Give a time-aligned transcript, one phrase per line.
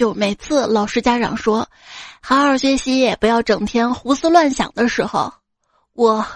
[0.00, 1.68] 就每次老师家长说
[2.24, 5.30] “好好学习，不要整天胡思乱想”的时候，
[5.92, 6.26] 我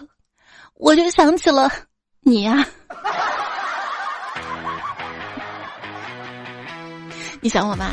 [0.74, 1.72] 我就想起了
[2.20, 2.62] 你呀。
[7.40, 7.90] 你想我吗？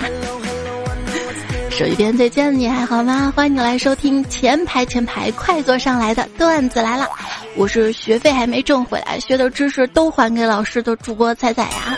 [1.70, 3.32] 手机边再见，你还好吗？
[3.34, 7.08] 欢迎你来收听前排前排快坐上来的段子来了，
[7.56, 11.96] 我是学费还没挣回来，学的知识都还给老师的主播彩彩呀。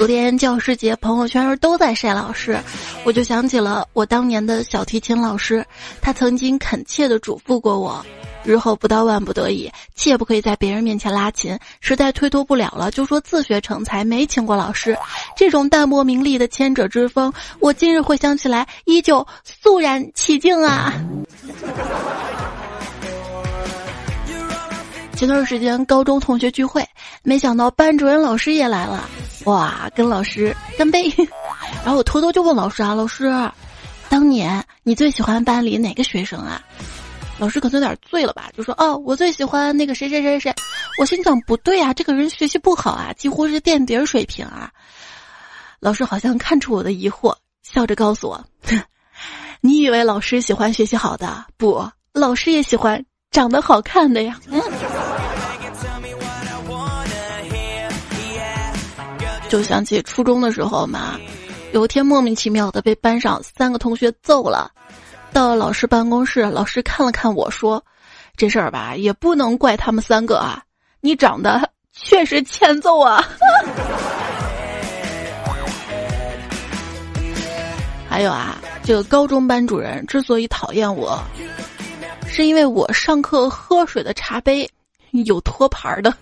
[0.00, 2.58] 昨天教师节，朋友圈都在晒老师，
[3.04, 5.62] 我就想起了我当年的小提琴老师，
[6.00, 8.02] 他曾经恳切的嘱咐过我。
[8.42, 11.58] 日后不到万不得已，切不可以在别人面前拉琴。
[11.82, 14.96] 实在推脱不了了，就说自学成才，没请过老师。
[15.36, 20.94] 这种淡泊名利的谦者之风，我今日回想起来，依旧肃然起敬啊。
[25.20, 26.82] 前段时间高中同学聚会，
[27.22, 29.06] 没想到班主任老师也来了，
[29.44, 31.12] 哇，跟老师干杯。
[31.84, 33.30] 然后我偷偷就问老师啊，老师，
[34.08, 36.62] 当年你最喜欢班里哪个学生啊？
[37.38, 40.54] 老师可能有点醉了吧，就说：“哦，我最喜欢那个谁谁谁谁。”
[40.98, 44.70] 我心想不对啊，这个人学习不好啊，几乎是垫底水平啊。
[45.80, 48.42] 老师好像看出我的疑惑，笑着告诉我
[49.60, 51.44] ：“你以为老师喜欢学习好的？
[51.58, 54.58] 不，老师也喜欢长得好看的呀。”嗯。
[59.50, 61.18] 就想起初中的时候嘛，
[61.72, 64.70] 有一天莫名其妙的被班上三个同学揍了。
[65.32, 67.84] 到了老师办公室，老师看了看我说
[68.38, 70.62] ：“这事儿吧，也不能怪他们三个啊，
[71.00, 73.24] 你长得确实欠揍啊。
[78.08, 81.20] ”还有啊，这个高中班主任之所以讨厌我，
[82.28, 84.70] 是因为我上课喝水的茶杯
[85.10, 86.14] 有托盘的。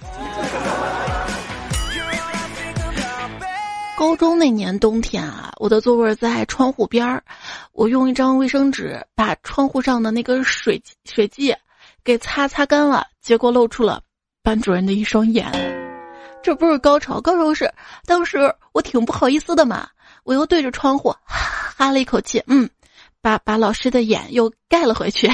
[3.98, 7.20] 高中那年冬天啊，我的座位在窗户边儿，
[7.72, 11.52] 我用一张卫生纸把窗户上的那个水水迹
[12.04, 14.00] 给擦擦干了，结果露出了
[14.40, 15.50] 班主任的一双眼。
[16.44, 17.68] 这不是高潮，高潮是
[18.06, 19.88] 当时我挺不好意思的嘛，
[20.22, 22.70] 我又对着窗户哈了一口气，嗯，
[23.20, 25.28] 把把老师的眼又盖了回去。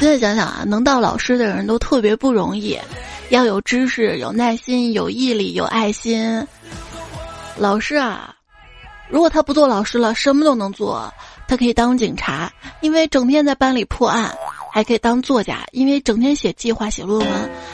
[0.00, 2.78] 现在想想啊，能当老师的人都特别不容易，
[3.30, 6.46] 要有知识、有耐心、有毅力、有爱心。
[7.56, 8.32] 老师啊，
[9.10, 11.12] 如果他不做老师了，什么都能做。
[11.48, 14.30] 他可以当警察，因为整天在班里破案；
[14.70, 17.28] 还可以当作家，因为整天写计划、写论文；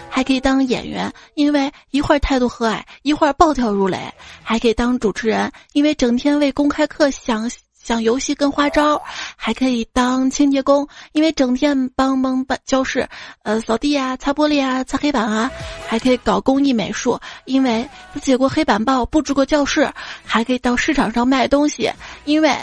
[0.09, 3.99] 还可以当演员，因为一会儿态度和蔼，一会儿暴跳如雷；
[4.43, 7.51] 还可以当主持人，因为整天为公开课想。
[7.84, 9.00] 讲游戏跟花招，
[9.37, 13.06] 还可以当清洁工，因为整天帮帮班教室，
[13.43, 15.50] 呃，扫地啊，擦玻璃啊，擦黑板啊，
[15.87, 17.87] 还可以搞工艺美术，因为
[18.23, 19.89] 写过黑板报，布置过教室，
[20.25, 21.93] 还可以到市场上卖东西，
[22.25, 22.56] 因为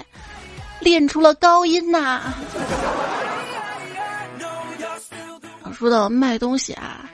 [0.79, 2.33] 练出了高音呐。
[5.71, 7.05] 说到卖东西啊，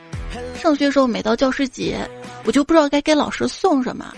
[0.55, 2.09] 上学时候每到教师节，
[2.45, 4.13] 我就不知道该给老师送什么。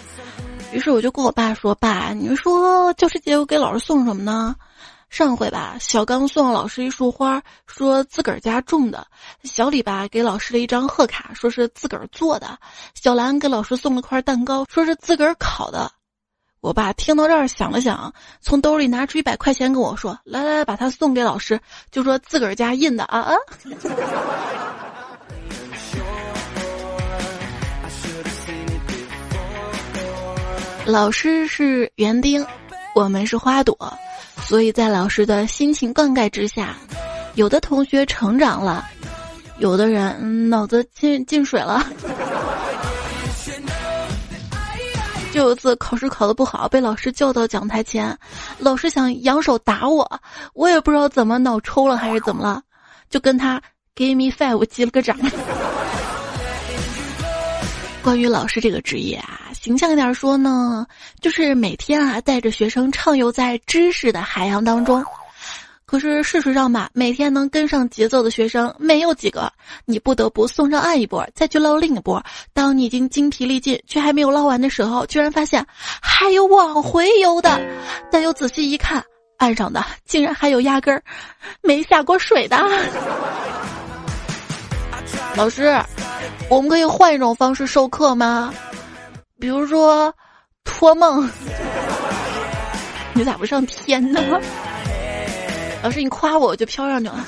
[0.71, 4.55] 于是我就跟我爸说：“爸，你说教师节我给老师送什么呢？
[5.09, 8.99] 上回吧，小刚送老师一束花，说自个儿家种的；
[9.43, 12.49] 小李吧给老师了一张贺卡，说是自个儿做的；
[12.93, 15.91] 小兰给老师送了块蛋糕，说是自个儿烤的。
[16.61, 21.59] 我爸听到这儿想了想，从兜里拿出一百块钱跟我说：‘来来来，把它送给老师，
[21.89, 23.33] 就说自个儿家印的啊啊。’”
[30.89, 32.43] 老师是园丁，
[32.95, 33.77] 我们是花朵，
[34.41, 36.75] 所以在老师的辛勤灌溉之下，
[37.35, 38.83] 有的同学成长了，
[39.59, 41.85] 有的人脑子进进水了。
[45.31, 48.17] 就有一次考试考得不好，被老师叫到讲台前，
[48.57, 50.19] 老师想扬手打我，
[50.55, 52.63] 我也不知道怎么脑抽了还是怎么了，
[53.11, 53.61] 就跟他
[53.95, 55.15] give me five 击了个掌。
[58.01, 59.39] 关于老师这个职业啊。
[59.61, 60.87] 形象一点说呢，
[61.19, 65.03] 就是每天啊带着学生畅游在知识的海洋当中。
[65.85, 69.51] 可是事实上吧，每天能跟上节奏的学生没有几个，
[69.85, 72.23] 你不得不送上岸一波，再去捞另一波。
[72.53, 75.65] 当你已经精疲力尽却还没有捞完的时候，居然发现
[76.01, 77.59] 还有往回游的，
[78.11, 79.03] 但又仔细一看，
[79.37, 81.03] 岸上的竟然还有压根儿
[81.61, 82.57] 没下过水的。
[85.35, 85.75] 老师，
[86.49, 88.53] 我们可以换一种方式授课吗？
[89.39, 90.13] 比如说，
[90.63, 91.29] 托梦，
[93.15, 94.19] 你咋不上天呢？
[95.81, 97.25] 老师，你夸我，我就飘上去了。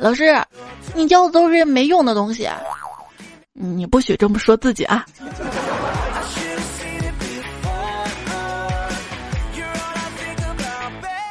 [0.00, 0.36] 老师，
[0.92, 2.48] 你教的都是没用的东西。
[3.52, 5.06] 你不许这么说自己啊！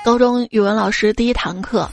[0.05, 1.89] 高中语文老师第一堂课，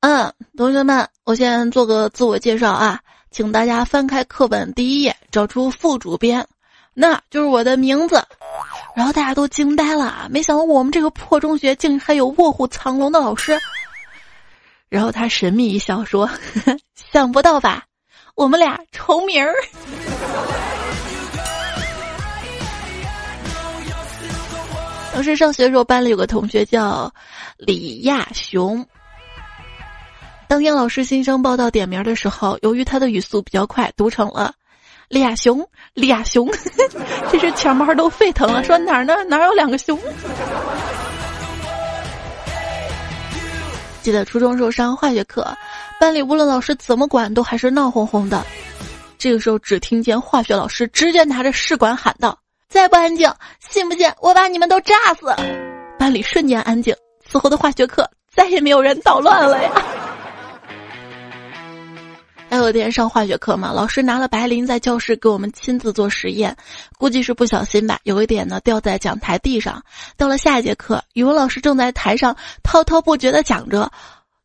[0.00, 2.98] 嗯，同学们，我先做个自我介绍啊，
[3.36, 6.48] 请大家翻开课本第一页，找出副主编，
[6.94, 8.24] 那就是我的名字。
[8.94, 13.60] 然后大家都惊呆了，没想到我们这个破中学竟还有卧虎藏龙的老师。
[14.88, 16.26] 然后他神秘一笑说
[17.12, 17.84] ：“想不到吧，
[18.36, 19.52] 我们俩重名儿。”
[25.12, 27.12] 当时上学的时候，班里有个同学叫
[27.58, 28.82] 李亚雄。
[30.48, 34.54] 当天老师新生报道点名的时候，由于他的语速比较快，读成了
[35.08, 36.48] 李亚雄，李亚雄，
[37.30, 39.16] 这是全班都沸腾了，说哪儿呢？
[39.24, 39.98] 哪有两个熊？
[44.02, 45.44] 记得初中时候上化学课，
[45.98, 48.46] 班里无论老师怎么管，都还是闹哄哄的。
[49.18, 52.38] 这个时候，只听见化学老师直接拿着试管喊道。
[52.68, 53.28] 再不安静，
[53.68, 55.34] 信不信我把你们都炸死？
[55.98, 56.94] 班里瞬间安静。
[57.28, 59.72] 此后的化学课再也没有人捣乱了呀。
[62.48, 66.56] 还有一天上化学课嘛，老师拿了白磷在教室给我们亲自做实验，
[66.96, 69.82] 估计是不小心吧，有一点呢掉在讲台地上。
[70.16, 73.90] 到了下一节课，语文老师正在台上滔滔不绝的讲着，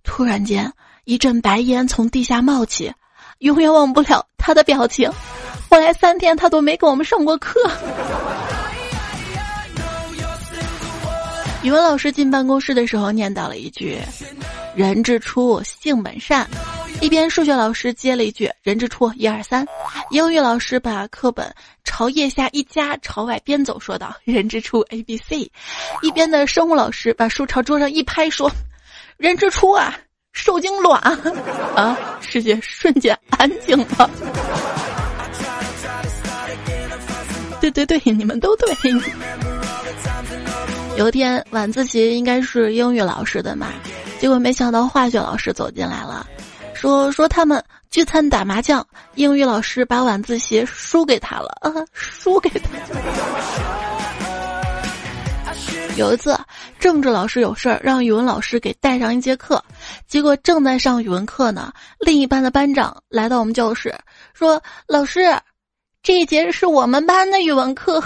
[0.03, 2.91] 突然间一阵白烟从地下冒起，
[3.37, 5.11] 永远忘不了他的表情。
[5.69, 7.59] 后来三天他都没给我们上过课。
[11.63, 13.99] 语文老师进办公室的时候念叨了一句
[14.75, 16.49] ：“人之初，性本善。”
[17.01, 19.65] 一边数学老师接了一句：“人之初，一二三。”
[20.09, 21.53] 英语老师把课本
[21.83, 25.51] 朝腋下一夹，朝外边走，说道：“人之初，A B C。”
[26.01, 28.51] 一边的生物老师把书朝桌上一拍，说
[29.17, 29.95] ：“人之初啊，
[30.33, 30.99] 受精卵。
[31.77, 34.09] ”啊，世界瞬间安静了。
[37.61, 38.75] 对对对，你们都对。
[41.01, 43.69] 有一天晚自习应该是英语老师的嘛，
[44.19, 46.27] 结果没想到化学老师走进来了，
[46.75, 47.59] 说说他们
[47.89, 52.69] 聚餐打麻将，英语老师把晚自习输给他了啊， 输给他。
[55.97, 56.37] 有一次
[56.79, 59.59] 政治老师有事儿，让语文老师给带上一节课，
[60.07, 63.91] 结果正在上语文课呢，另一班的班长来到我们教室，
[64.35, 65.35] 说老师。
[66.03, 68.03] 这一节是我们班的语文课，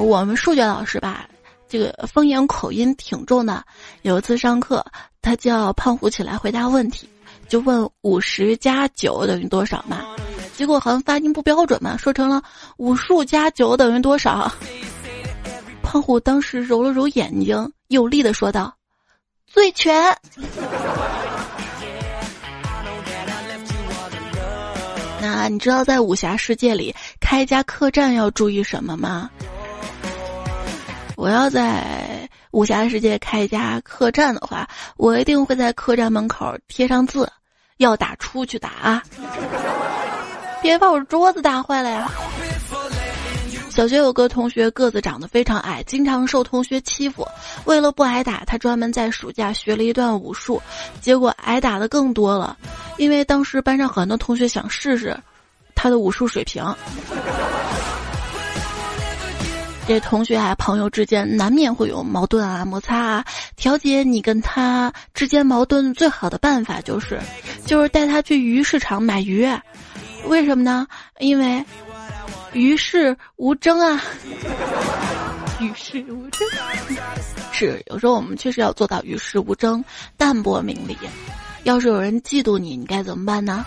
[0.00, 1.28] 我们数学老师吧，
[1.68, 3.64] 这个方言口音挺重的。
[4.02, 4.84] 有一次上课，
[5.20, 7.08] 他叫胖虎起来回答问题，
[7.48, 10.04] 就问五十加九等于多少嘛？
[10.54, 12.42] 结果好像发音不标准嘛，说成了
[12.78, 14.50] 五数加九等于多少？
[15.82, 18.74] 胖虎当时揉了揉眼睛，有力的说道
[19.46, 20.16] ：“最全。”
[25.20, 29.30] 那你知道在武侠世界里开一家客栈要注意什么吗？
[31.18, 37.28] 我要在武侠世界开一家客栈的话，我一定会在客栈门口贴上字：
[37.78, 39.02] 要打出去打啊！
[40.62, 42.08] 别把我桌子打坏了呀！
[43.68, 47.26] 小学有个同学个子长得非常矮，经常受同学欺负。
[47.64, 50.62] 为了不挨打，他专门在暑假学了一段武术，
[51.00, 52.56] 结果挨打的更多了。
[52.96, 55.18] 因为当时班上很多同学想试试
[55.74, 56.64] 他的武术水平。
[59.88, 63.24] 这同学啊，朋友之间难免会有矛盾啊、摩擦啊。
[63.56, 67.18] 调节你跟他之间矛盾最好的办法就是，
[67.64, 69.48] 就是带他去鱼市场买鱼。
[70.26, 70.86] 为什么呢？
[71.20, 71.64] 因为。
[72.54, 74.02] 与世无争啊！
[75.60, 76.46] 与世无争，
[77.52, 79.84] 是有时候我们确实要做到与世无争、
[80.16, 80.96] 淡泊名利。
[81.64, 83.64] 要是有人嫉妒你，你该怎么办呢？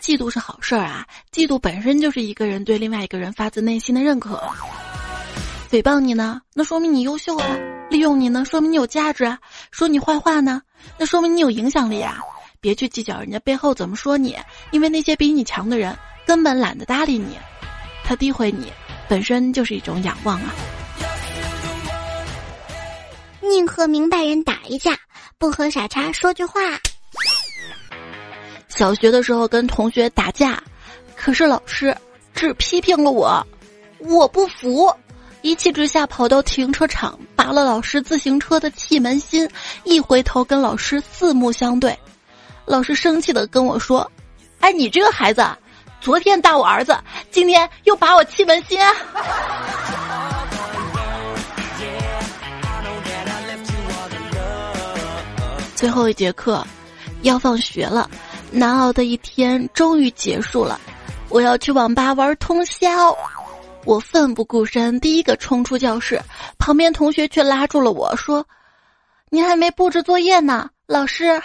[0.00, 1.06] 嫉妒是好事儿啊！
[1.32, 4.42] 嫉妒本身就是一个人对另外一个人发自内心的认可。
[5.70, 7.46] 诽谤你呢，那说明你优秀啊；
[7.90, 9.36] 利用你呢，说明你有价值啊；
[9.70, 10.60] 说你坏话呢，
[10.98, 12.18] 那说明你有影响力啊。
[12.60, 14.36] 别去计较人家背后怎么说你，
[14.72, 15.96] 因为那些比你强的人
[16.26, 17.38] 根本懒得搭理你。
[18.02, 18.72] 他诋毁你，
[19.08, 20.52] 本身就是一种仰望啊！
[23.40, 24.98] 宁和明白人打一架，
[25.38, 26.60] 不和傻叉说句话。
[28.66, 30.60] 小学的时候跟同学打架，
[31.14, 31.96] 可是老师
[32.34, 33.46] 只批评了我，
[34.00, 34.92] 我不服，
[35.42, 39.48] 一气之下跑到停车场拔了老师自行车的气门芯，
[39.84, 41.98] 一回头跟老师四目相对，
[42.66, 44.10] 老师生气的跟我说
[44.60, 45.42] ：“哎，你这个孩子。”
[46.00, 46.96] 昨天打我儿子，
[47.30, 48.80] 今天又拔我气门芯。
[55.76, 56.66] 最后一节课，
[57.20, 58.08] 要放学了，
[58.50, 60.80] 难熬的一天终于结束了，
[61.28, 63.14] 我要去网吧玩通宵。
[63.84, 66.20] 我奋不顾身，第一个冲出教室，
[66.58, 68.46] 旁边同学却拉住了我说
[69.30, 71.40] ：“你还没布置作业呢，老师。”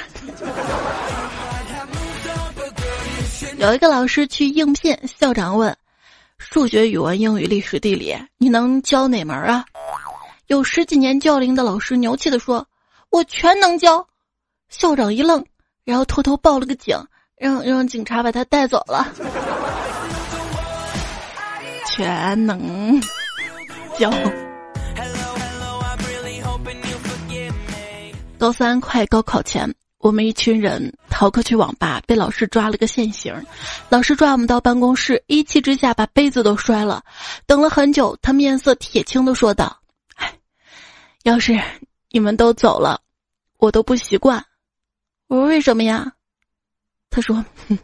[3.57, 5.75] 有一个老师去应聘，校长问
[6.37, 9.65] ：“数学、语文、英语、历史、地理，你能教哪门啊？”
[10.47, 12.67] 有十几年教龄的老师牛气的说
[13.09, 14.05] ：“我全能教。”
[14.69, 15.43] 校长一愣，
[15.83, 16.97] 然后偷偷报了个警，
[17.37, 19.07] 让让警察把他带走了。
[21.95, 22.99] 全能
[23.97, 24.11] 教。
[28.37, 33.33] 高三快高考前，我们一群人逃课去网吧，被老师抓了个现行。
[33.87, 37.01] 老师抓我们到办公室，一气之下把杯子都摔了。
[37.45, 39.79] 等了很久，他面色铁青的说道
[40.15, 40.33] ：“哎，
[41.23, 41.57] 要是
[42.09, 42.99] 你们都走了，
[43.57, 44.45] 我都不习惯。”
[45.27, 46.11] 我说：“为什么呀？”
[47.09, 47.37] 他说
[47.69, 47.79] ：“哼，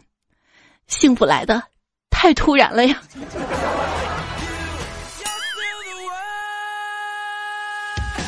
[0.86, 1.62] 幸福来的
[2.10, 3.00] 太突然了呀。”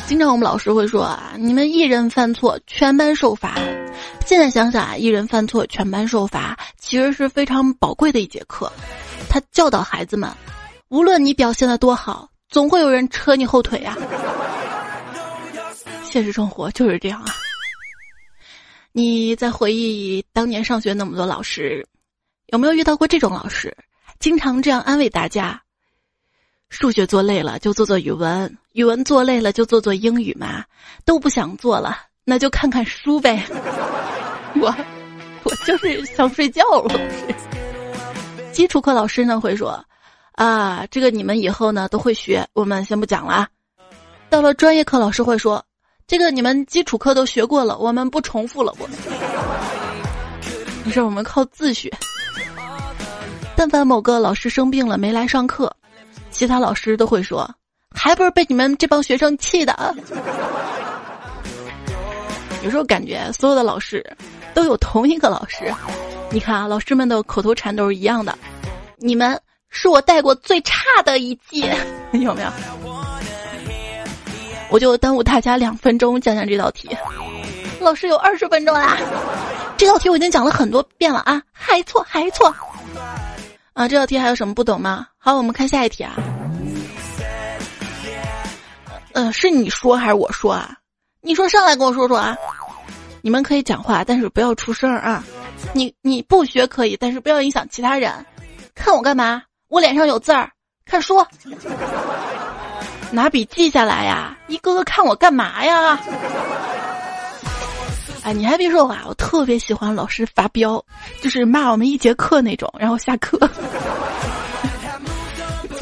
[0.07, 3.55] 经常我们老师会说啊，你们一人犯错，全班受罚。
[4.23, 8.71] 现在想想啊，一人犯错，全班受罚，其实是非常宝贵的一节课。
[9.27, 10.31] 他教导孩子们，
[10.89, 13.97] 无论你表现的多好，总会有人扯你后腿呀。
[16.03, 17.33] 现实生活就是这样啊。
[18.91, 21.85] 你在回忆当年上学那么多老师，
[22.47, 23.75] 有没有遇到过这种老师，
[24.19, 25.59] 经常这样安慰大家？
[26.77, 30.61] 数学做累了就做做语文，语文做累了就做做英语嘛，
[31.05, 33.41] 都不想做了，那就看看书呗。
[34.59, 34.75] 我，
[35.43, 36.99] 我就是想睡觉了。
[38.51, 39.81] 基础课老师呢会说，
[40.33, 43.47] 啊，这个你们以后呢都会学，我们先不讲了。
[44.29, 45.63] 到了专业课，老师会说，
[46.05, 48.75] 这个你们基础课都学过了，我们不重复了。
[48.79, 48.89] 我，
[50.83, 51.89] 没事，我们靠自学。
[53.55, 55.73] 但凡某个老师生病了没来上课。
[56.35, 57.49] 其他老师都会说，
[57.95, 59.95] 还不是被你们这帮学生气的。
[62.61, 64.05] 有时候感觉所有的老师
[64.53, 65.73] 都有同一个老师，
[66.29, 68.37] 你看啊，老师们的口头禅都是一样的。
[68.97, 69.39] 你们
[69.69, 71.73] 是我带过最差的一届，
[72.11, 72.49] 有没有？
[74.69, 76.89] 我就耽误大家两分钟讲讲这道题。
[77.79, 78.97] 老师有二十分钟啦，
[79.77, 82.53] 这道题我已经讲了很多遍了啊，还错还错。
[83.71, 85.07] 啊，这道题还有什么不懂吗？
[85.25, 86.13] 好，我们看下一题啊。
[89.13, 90.77] 嗯，是你说还是我说啊？
[91.19, 92.37] 你说上来跟我说说啊。
[93.23, 95.23] 你们可以讲话，但是不要出声啊。
[95.73, 98.13] 你你不学可以，但是不要影响其他人。
[98.75, 99.41] 看我干嘛？
[99.67, 100.47] 我脸上有字儿，
[100.85, 101.15] 看书。
[103.09, 104.37] 拿笔记下来呀！
[104.45, 105.99] 一个个看我干嘛呀？
[108.21, 110.85] 哎，你还别说啊，我特别喜欢老师发飙，
[111.19, 113.39] 就是骂我们一节课那种，然后下课，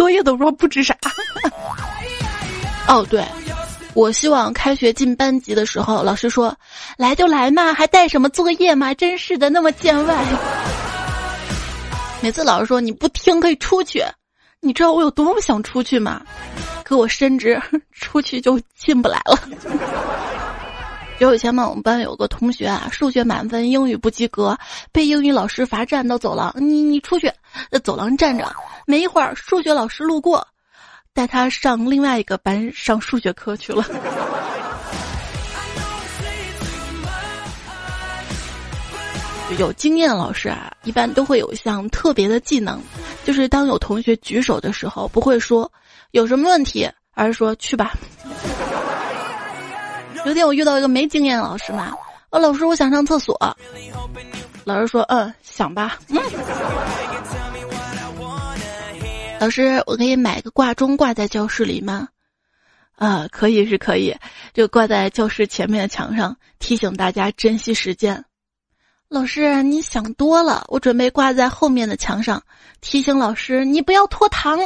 [0.03, 0.93] 作业都不知道布置啥。
[2.89, 3.25] 哦，对，
[3.93, 6.53] 我希望开学进班级的时候，老师说
[6.97, 8.93] 来就来嘛，还带什么作业嘛？
[8.93, 10.25] 真是的，那么见外。
[12.21, 14.03] 每次老师说你不听可以出去，
[14.59, 16.21] 你知道我有多么想出去吗？
[16.83, 17.57] 可我深知
[17.93, 19.39] 出去就进不来了。
[21.19, 24.57] 有以前嘛，我们班有个同学啊，数学满分，英语不及格，
[24.91, 26.53] 被英语老师罚站到走廊。
[26.57, 27.31] 你你出去，
[27.71, 28.51] 在走廊站着。
[28.85, 30.45] 没一会儿，数学老师路过，
[31.13, 33.85] 带他上另外一个班上数学课去了。
[39.59, 42.81] 有经验的老师啊，一般都会有一项特别的技能，
[43.23, 45.71] 就是当有同学举手的时候，不会说
[46.11, 47.93] 有什么问题，而是说去吧。
[50.25, 51.93] 有天我遇到一个没经验的老师嘛，
[52.31, 53.37] 哦，老师，我想上厕所。
[54.63, 55.99] 老师说，嗯，想吧。
[56.07, 56.19] 嗯。
[59.43, 62.07] 老师，我可以买个挂钟挂在教室里吗？
[62.95, 64.15] 啊，可以是可以，
[64.53, 68.23] 就挂在教室前面的墙上，提醒大家珍惜时间。
[69.09, 72.41] 老师，你想多了，我准备挂在后面的墙上，
[72.79, 74.57] 提醒老师你不要拖堂。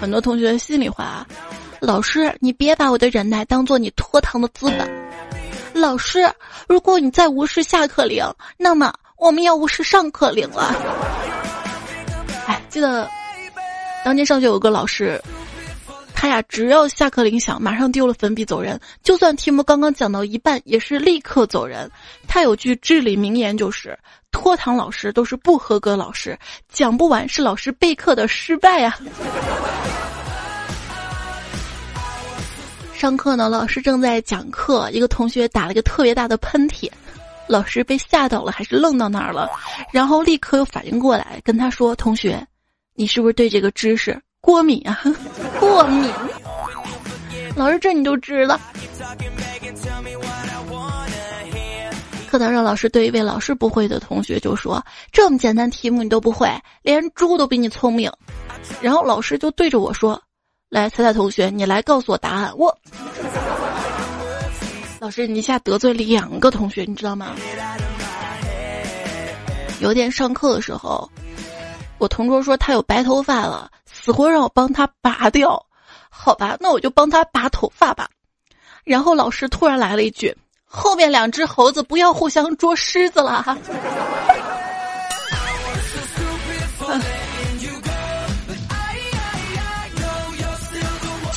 [0.00, 1.26] 很多同学心里话。
[1.80, 4.88] 老师，你别把我的忍耐当做你拖堂的资本。
[5.74, 6.32] 老师，
[6.68, 8.24] 如果你再无视下课铃，
[8.56, 10.74] 那么我们要不是上课铃了。
[12.44, 13.08] 哎，记得
[14.04, 15.22] 当年上学有个老师，
[16.12, 18.80] 他呀，只要下课铃响，马上丢了粉笔走人。
[19.04, 21.88] 就算题目刚刚讲到一半，也是立刻走人。
[22.26, 23.96] 他有句至理名言，就是
[24.32, 26.36] 拖堂老师都是不合格老师，
[26.68, 28.98] 讲不完是老师备课的失败呀。
[32.92, 36.90] 上课呢，老师正在讲课，一个同学打了一个特别大的喷嚏，
[37.52, 39.50] 老师被吓到了，还是愣到那儿了，
[39.92, 42.42] 然后立刻又反应过来，跟他说：“同学，
[42.94, 44.98] 你是不是对这个知识过敏啊？
[45.60, 46.10] 过敏？
[47.54, 48.58] 老师这你都知道？”
[52.30, 54.82] 课堂上，老师对一位老师不会的同学就说
[55.12, 58.10] ：“这么简单题目你都不会，连猪都比你聪明。”
[58.80, 60.18] 然后老师就对着我说
[60.70, 62.74] ：“来，猜猜同学，你来告诉我答案。”我，
[65.02, 67.34] 老师，你一下得罪两个同学，你知道吗？
[69.80, 71.10] 有天上课的时候，
[71.98, 75.60] 我同桌说他有白头发了，死活让我帮他拔掉。
[76.08, 78.08] 好吧，那我就帮他拔头发吧。
[78.84, 80.32] 然后老师突然来了一句。
[80.64, 83.42] 后面两只猴子不要互相捉虱子了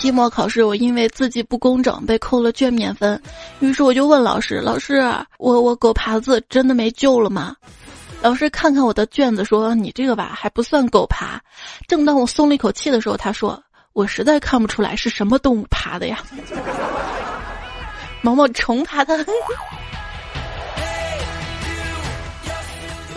[0.06, 3.20] 期末考试，我因为字迹不工整被扣了卷面分，
[3.60, 5.02] 于是我就问老师：“老师，
[5.40, 7.56] 我我狗爬字真的没救了吗？”
[8.22, 11.42] 老师看看我的卷子说：“你这个吧还不算狗爬。”
[11.90, 13.60] 正当我松了一口气的时候，他说
[13.94, 16.20] ：“我实在看不出来是什么动物爬的呀。
[18.22, 19.26] ”毛毛虫爬的。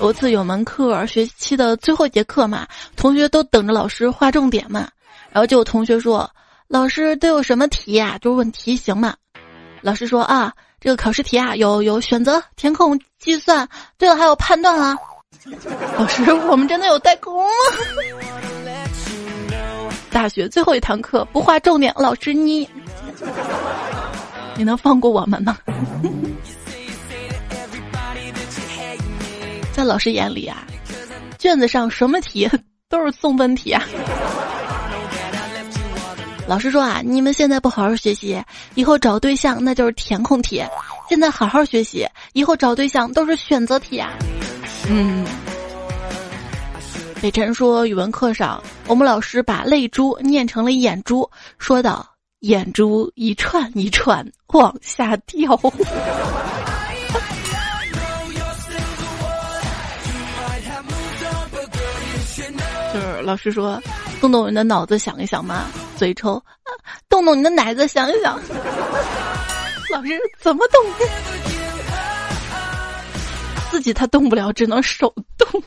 [0.00, 2.66] 有次有门课，学期的最后一节课嘛，
[2.96, 4.88] 同学都等着老师划重点嘛，
[5.30, 6.30] 然后就有同学说
[6.68, 9.14] ：“老师都有什么题呀？”就问题型嘛。
[9.80, 14.96] 老师说：“啊，这个考试题啊，有有选择、填空、计算，对了，还有判断啦。”
[15.96, 17.48] 老师，我们真的有代沟吗？
[20.10, 22.68] 大学最后一堂课不划重点，老师你。
[24.56, 25.56] 你能放过我们吗？
[29.72, 30.66] 在老师眼里啊，
[31.38, 32.50] 卷子上什么题
[32.88, 33.82] 都是送分题啊。
[36.48, 38.42] 老师说啊，你们现在不好好学习，
[38.74, 40.62] 以后找对象那就是填空题；
[41.06, 44.14] 现在好好学习，以后找对象都是选择题啊。
[44.88, 45.26] 嗯。
[47.20, 52.06] 北辰说，语文课上我们老师把泪珠念成了眼珠，说道。
[52.42, 55.56] 眼珠一串一串往下掉，
[62.94, 63.82] 就是老师说，
[64.20, 65.64] 动动你的脑子想一想嘛，
[65.98, 66.40] 嘴抽，
[67.08, 68.40] 动动你的奶子想一想。
[69.90, 70.80] 老师怎么动？
[73.70, 75.62] 自己他动不了，只能手动。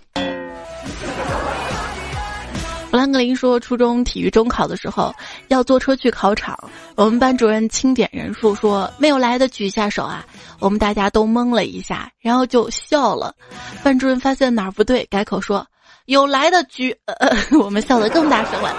[2.89, 5.13] 弗兰格林说，初中体育中考的时候
[5.49, 6.57] 要坐车去考场，
[6.95, 10.25] 我们班主任清点人数，说没有来的举下手啊。
[10.59, 13.35] 我们大家都懵了一下，然后就笑了。
[13.83, 15.65] 班主任发现哪儿不对，改口说
[16.05, 18.75] 有来的举，呃， 我们笑得更大声了。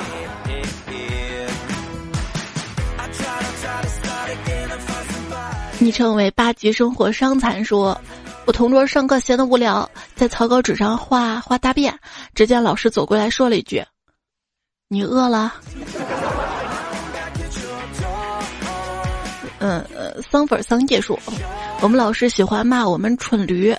[5.82, 8.00] 昵称为八级生活伤残说。
[8.44, 11.92] 我同桌上课闲得无聊，在草稿纸上画画大便，
[12.36, 13.84] 只见老师走过来说了一句。
[14.86, 15.52] 你饿了？
[19.58, 21.18] 嗯呃，桑粉桑叶说，
[21.80, 23.74] 我们老师喜欢骂我们蠢驴。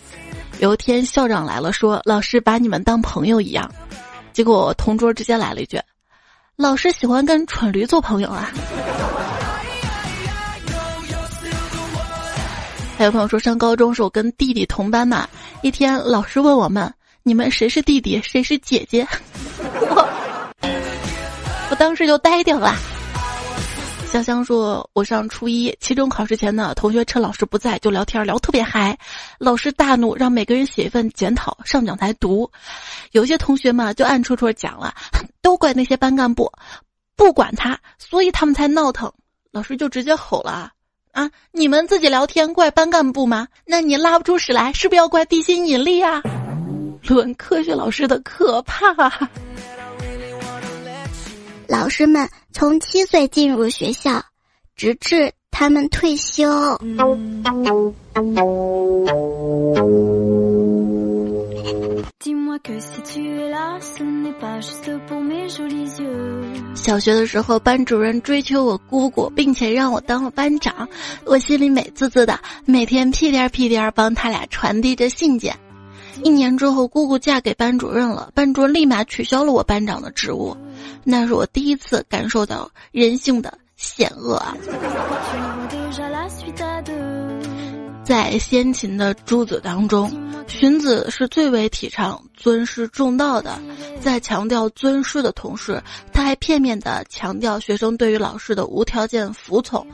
[0.59, 3.69] 有一天校长来了，说老师把你们当朋友一样。
[4.33, 5.79] 结果我同桌直接来了一句
[6.57, 8.51] ：“老师喜欢跟蠢驴做朋友啊。”
[13.03, 15.27] 还有朋友说，上高中时我跟弟弟同班嘛，
[15.61, 16.89] 一天老师问我们
[17.21, 19.05] ：“你们谁是弟弟，谁是姐姐？”
[19.59, 20.09] 我。
[21.69, 22.73] 我当时就呆掉了。
[24.09, 28.97] 香香说：“我上初一，期中考试前呢，同学趁老师不在就聊天，聊特别嗨。
[29.37, 32.49] 老师大怒，让每个人写一份检讨上讲台读。
[33.11, 34.93] 有些同学嘛，就暗戳戳讲了，
[35.41, 36.49] 都怪那些班干部，
[37.17, 39.11] 不管他，所以他们才闹腾。
[39.51, 40.71] 老师就直接吼了：
[41.13, 43.47] 啊，你们自己聊天怪班干部吗？
[43.65, 46.23] 那你拉不出屎来，是不是要怪地心引力啊？
[47.07, 49.29] 论科学老师的可怕。
[51.69, 54.23] ”老师们从七岁进入学校，
[54.75, 56.77] 直至他们退休。
[66.75, 70.87] 小学的时候，班主任追求我姑姑，并且让我当了班长，
[71.25, 75.55] 我心里美滋滋的，每天屁颠屁颠帮他俩传递着信件。
[76.21, 80.55] 一年之后，姑姑嫁给班主任了，班主任立马取消了我班长的职务。
[81.03, 84.55] 那是我第一次感受到人性的险恶啊！
[88.03, 90.11] 在先秦的诸子当中，
[90.45, 93.57] 荀子是最为提倡尊师重道的。
[94.01, 99.85] 在强调尊师的同时，他还片面地强调学生对于老师的无条件服从。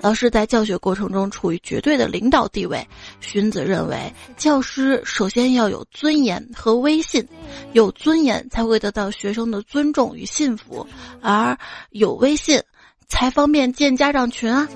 [0.00, 2.86] 老师在教学过程中处于绝对的领导地位。
[3.20, 7.26] 荀子认为，教师首先要有尊严和威信，
[7.72, 10.86] 有尊严才会得到学生的尊重与信服，
[11.20, 11.58] 而
[11.90, 12.62] 有威信
[13.08, 14.68] 才方便见家长群啊。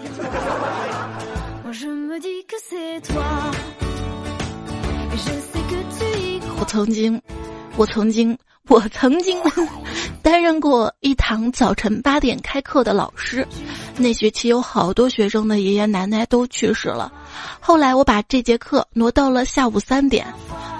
[6.58, 7.20] 我曾经，
[7.76, 9.36] 我曾经，我曾经
[10.22, 13.44] 担任过一堂早晨八点开课的老师。
[13.96, 17.12] 那学期有好多学生的爷爷奶奶都去世了，
[17.58, 20.24] 后来我把这节课挪到了下午三点。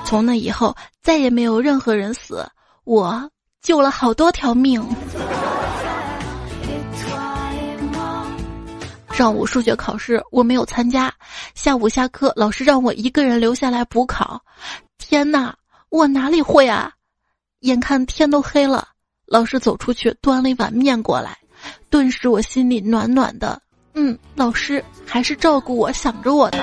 [0.05, 2.47] 从那以后，再也没有任何人死，
[2.85, 3.29] 我
[3.61, 4.81] 救了好多条命。
[9.13, 11.13] 上午数学考试我没有参加，
[11.55, 14.41] 下午下课老师让我一个人留下来补考。
[14.99, 15.55] 天哪，
[15.91, 16.91] 我哪里会啊！
[17.61, 18.89] 眼看天都黑了，
[19.27, 21.37] 老师走出去端了一碗面过来，
[21.91, 23.61] 顿时我心里暖暖的。
[23.95, 26.59] 嗯，老师还是照顾我，想着我的。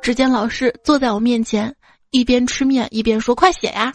[0.00, 1.74] 只见老师坐在我面前，
[2.10, 3.92] 一边吃面一边说：“快写呀！”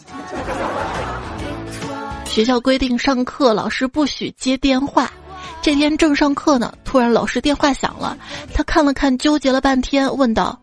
[2.26, 5.10] 学校规定上课老师不许接电话。
[5.60, 8.16] 这天正上课呢，突然老师电话响了，
[8.52, 10.60] 他看了看，纠结了半天，问道：“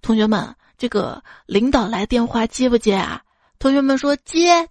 [0.00, 3.20] 同学们，这个领导来电话接不接啊？”
[3.58, 4.66] 同学们说接。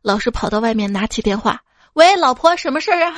[0.00, 1.60] 老师跑到外面拿起电话
[1.94, 3.14] ：“喂，老婆，什么事儿啊？”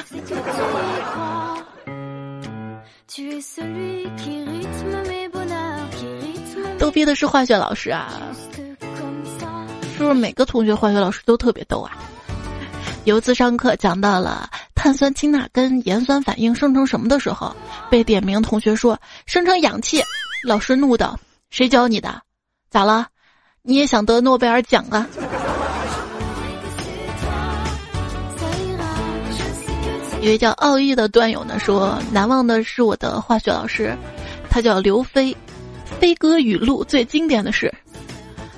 [6.78, 8.10] 逗逼的是化学老师啊，
[9.96, 11.92] 是不是每个同学化学老师都特别逗啊？
[13.04, 14.48] 有一次上课讲到了。
[14.82, 17.54] 碳酸氢钠跟盐酸反应生成什么的时候，
[17.90, 20.02] 被点名同学说生成氧气，
[20.42, 21.20] 老师怒道
[21.52, 22.22] ：“谁教你的？
[22.70, 23.06] 咋了？
[23.60, 25.06] 你也想得诺贝尔奖啊？”
[30.22, 33.94] 一位叫奥义的段友呢说：“难忘的是我的化学老师，
[34.48, 35.36] 他叫刘飞。
[36.00, 37.70] 飞鸽语录最经典的是，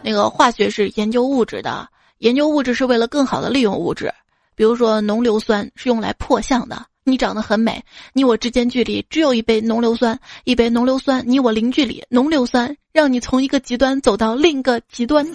[0.02, 4.14] 那个化学是研究物质的，研究物质是为了更好的利用物质。”
[4.54, 6.86] 比如说，浓硫酸是用来破相的。
[7.04, 15.26] 你长得很美，你我之间距离只有一杯浓硫酸，一杯浓硫酸，你我零距离，浓硫酸让你从一个极端走到另一个极端。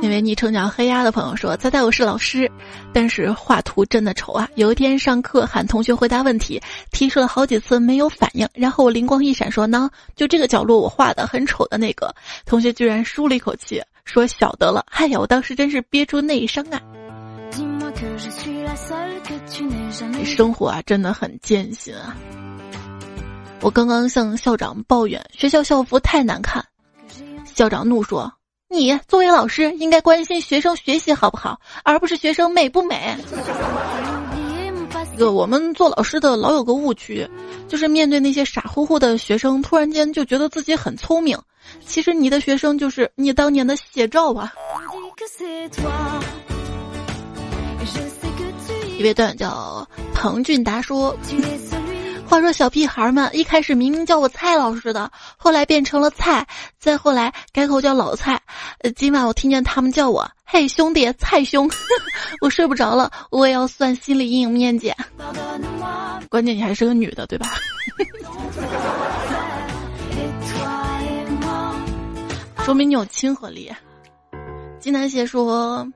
[0.00, 2.50] 那位昵称叫黑鸭的朋友说：“猜猜我是老师，
[2.92, 4.48] 但是画图真的丑啊！
[4.54, 6.60] 有一天上课喊同学回答问题，
[6.92, 12.14] 提示了好几次没有反应，然后我灵光一闪说呢，就这个角落我画的很丑的那个
[12.46, 14.84] 同学居然舒了一口气，说晓得了。
[14.90, 16.80] 哎呀，我当时真是憋出内伤啊！
[20.24, 22.16] 生活啊，真的很艰辛啊！
[23.60, 26.64] 我刚刚向校长抱怨学校校服太难看。”
[27.44, 28.32] 校长怒说
[28.70, 33.16] ：“你作为老师，应该关心学生学习好不好，而不是学生美不美。”
[35.16, 37.26] 这个我们做老师的老有个误区，
[37.66, 41.38] 就是面对那些傻乎乎的学生，突然间就觉得自己很聪明。
[41.86, 44.52] 其实你的学生就是你当年的写照啊。
[48.98, 51.16] 一位段叫彭俊达说。
[52.28, 56.46] 话说小屁孩们一开始明明叫我蔡老师的，后来变成了菜，
[56.78, 58.38] 再后来改口叫老蔡。
[58.80, 61.70] 呃，今晚我听见他们叫我“嘿兄弟蔡兄”，
[62.42, 64.92] 我睡不着了，我也要算心理阴影面积。
[66.28, 67.48] 关键你还是个女的，对吧？
[72.62, 73.72] 说明你有亲和力。
[74.78, 75.88] 金南邪说，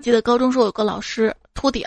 [0.00, 1.84] 记得高中时候有个老师秃顶，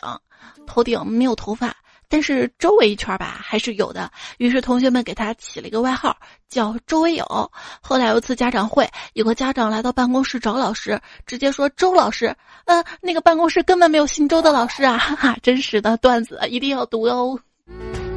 [0.67, 1.76] 头顶没有头发。
[2.10, 6.15] 但是周围一圈吧还是有的，于是同学们给他起了一个外号
[6.50, 7.52] 叫“周围友”。
[7.82, 17.39] 后来有一次家长会，有个家长来到办公室找老师，直接说：“周老师，呃，那个办公室根本没有姓周的老师啊！”哈哈，真实的段子一定要读哦。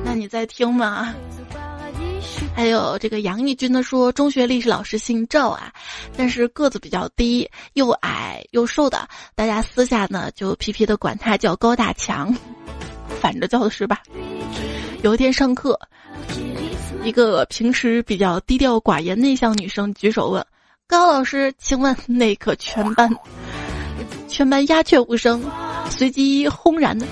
[0.04, 1.14] 那你在听吗？
[2.54, 5.72] 还有这个杨义军的说，中学历史老师姓赵啊，
[6.16, 12.36] 但是个子比较低，又矮又瘦的，大家私下呢就皮皮的管他叫高大强。
[13.20, 14.02] 反着叫的是吧？
[15.02, 15.78] 有一天上课，
[17.04, 20.44] 一个平时比较低调寡言、内向女生举手问
[20.88, 23.08] ：“高老师，请问那个全班？”
[24.26, 25.42] 全班鸦雀无声，
[25.90, 27.06] 随即轰然的。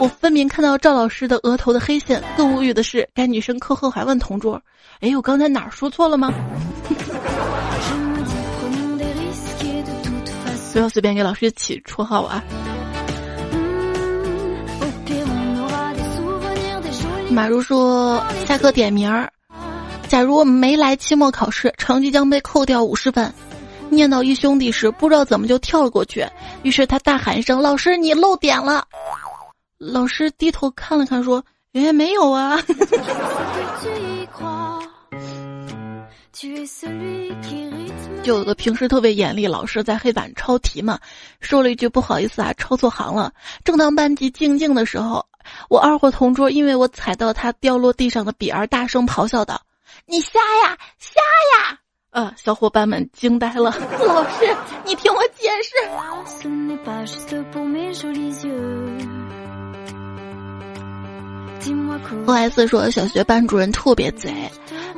[0.00, 2.22] 我分明看到赵老师的额头的黑线。
[2.36, 4.60] 更无语的是，该女生课后还问同桌
[5.00, 6.32] ：“哎，我刚才哪儿说错了吗？”
[10.72, 12.42] 不要随便给老师起绰号啊！
[17.30, 19.30] 马如说下课点名儿，
[20.08, 23.32] 假如没来期末考试，成绩将被扣掉五十分。
[23.90, 26.26] 念到一兄弟时，不知道怎么就跳了过去，
[26.62, 28.86] 于是他大喊一声：“老师，你漏点了！”
[29.78, 32.58] 老师低头看了看，说：“哎，没有啊。
[38.22, 40.98] ”就有个平时特别严厉老师在黑板抄题嘛，
[41.40, 43.32] 说了一句不好意思啊，抄错行了。
[43.64, 45.24] 正当班级静静的时候，
[45.68, 49.62] 我二货同桌因为我踩到他掉落地上的笔而大声咆哮道
[50.06, 51.20] ：“你瞎呀，瞎
[51.58, 51.78] 呀！”
[52.10, 53.74] 呃，小伙伴们惊呆了。
[54.06, 55.74] 老师，你听我解释。
[62.26, 64.32] O S 说，小学班主任特别贼。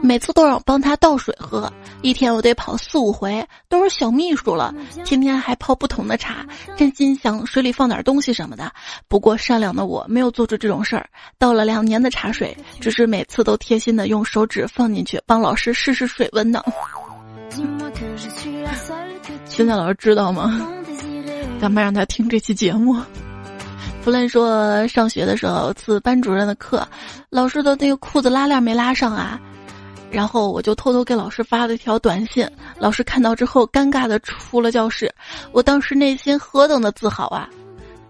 [0.02, 4.74] 每次都让我帮他倒水喝，一天我得跑四五回，都是小秘书了，
[5.04, 8.70] 天天还泡不同的茶，真心想水里放点东西什么的。
[9.08, 16.62] 不过善良的我没有做出这种事儿，倒了两年的茶水，只是每次都贴心的用手指放进去，帮老师试试水温呢。
[19.46, 20.60] 现在老师知道吗？
[21.58, 22.94] 干嘛让他听这期节目？
[24.06, 26.86] 弗兰说，上学的时候次班主任的课，
[27.28, 29.36] 老师的那个裤子拉链没拉上啊。
[30.12, 35.12] 然后我就偷偷给老师发了一条短信，老师看到之后尴尬的出了教室。
[35.50, 37.50] 我当时内心何等的自豪啊！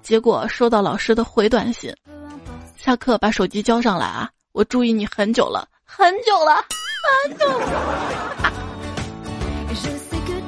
[0.03, 1.91] 结果收到老师的回短信：
[2.77, 4.29] 下课把手机交上来啊！
[4.53, 6.63] 我注意你很久了，很久了，
[7.25, 8.53] 很久了。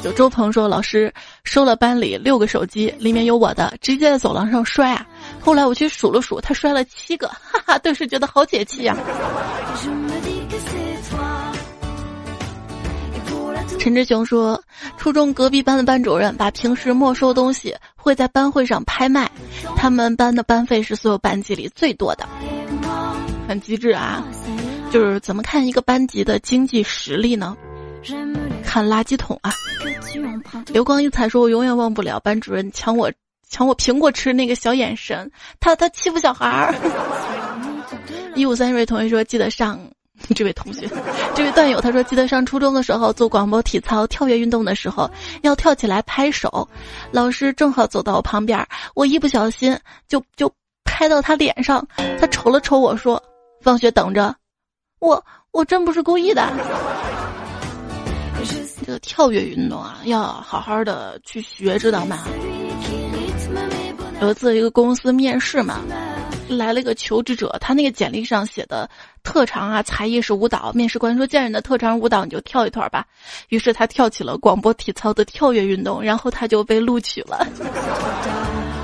[0.04, 5.04] 有周鹏说，老师收了班里六个手机，里面有我的，直接在走廊上摔啊！
[5.40, 8.96] 后来我去数了数，他摔了七个， 哈哈，顿时觉得好解气呀。
[13.78, 14.60] 陈志雄说
[14.98, 19.30] ：“初中隔壁班的班主任把平时没收东西会在班会上拍卖，
[19.76, 22.28] 他们班的班费是所有班级里最多的，
[23.46, 24.22] 很机智啊！
[24.90, 27.56] 就是怎么看一个班级的经济实力呢？
[28.64, 29.52] 看垃圾桶啊！”
[30.68, 33.10] 流光溢彩说：“我永远忘不了班主任抢我
[33.48, 35.30] 抢我苹果吃那个小眼神，
[35.60, 36.74] 他他欺负小孩儿。”
[38.34, 39.80] 一五三这位同学说：“记得上。
[40.34, 40.88] ”这位同学，
[41.34, 45.08] 这位段友，他说记得上初中的时候做广播体操跳跃运动的时候，
[45.42, 46.68] 要跳起来拍手，
[47.12, 50.52] 老师正好走到我旁边，我一不小心就就
[50.84, 51.86] 拍到他脸上，
[52.20, 53.22] 他瞅了瞅我说
[53.62, 54.34] ：“放学等着。”
[54.98, 56.48] 我我真不是故意的。
[58.80, 62.18] 这个跳跃运动啊，要好好的去学，知道吗？
[64.20, 65.80] 有一次一个公司面试嘛。
[66.48, 68.88] 来了一个求职者，他那个简历上写的
[69.22, 70.72] 特长啊，才艺是舞蹈。
[70.72, 73.04] 面试官说：“见人的特长舞蹈，你就跳一段吧。”
[73.50, 77.46] 于是他跳起了广播体操的跳跃运动，然后他就被录取了。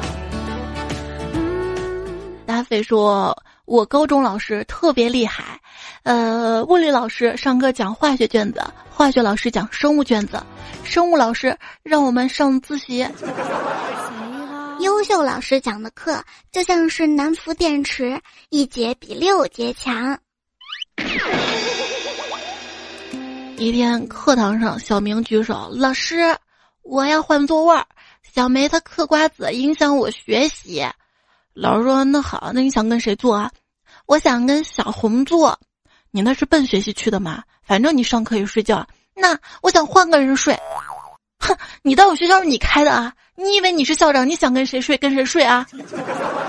[2.45, 5.59] 大飞说：“我高中老师特别厉害，
[6.03, 10.39] 呃，物理老师上课讲化学卷子，化学老师讲生物卷子，
[10.85, 13.09] 生物老师让我们上自习。”
[14.85, 18.21] 优秀老师讲的课就像是南孚电池，
[18.51, 20.21] 一节比六节强。
[23.57, 26.37] 一天课堂上，小明举手：“老师，
[26.83, 27.87] 我要换座位儿。”
[28.35, 30.87] 小梅她嗑瓜子，影响我学习。
[31.55, 33.51] 老师说：“那好，那你想跟谁坐啊？”
[34.05, 35.59] 我想跟小红坐。
[36.11, 37.43] 你那是奔学习去的吗？
[37.63, 38.87] 反正你上课也睡觉。
[39.15, 40.55] 那我想换个人睡。
[41.45, 43.13] 哼， 你到我学校是你开的啊？
[43.37, 44.29] 你以为你是校长？
[44.29, 45.67] 你想跟谁睡跟谁睡啊？